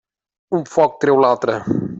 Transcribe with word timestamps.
Un 0.59 0.65
foc 0.77 0.97
treu 1.05 1.23
l'altre. 1.27 1.63